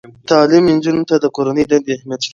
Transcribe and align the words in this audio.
تعلیم 0.29 0.65
نجونو 0.75 1.03
ته 1.09 1.15
د 1.23 1.25
کورنۍ 1.35 1.63
دندې 1.69 1.91
اهمیت 1.97 2.21
ښيي. 2.23 2.29